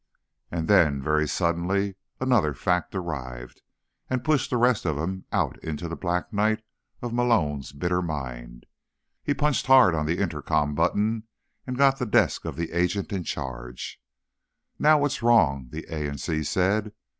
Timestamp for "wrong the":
15.21-15.85